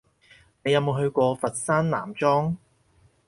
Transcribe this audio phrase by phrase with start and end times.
[0.63, 2.55] 你有冇去過佛山南莊？